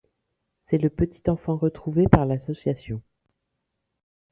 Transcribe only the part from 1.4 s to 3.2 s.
retrouvé par l'association.